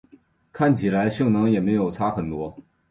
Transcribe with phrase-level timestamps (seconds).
[0.51, 2.57] 看起来性能也没差很多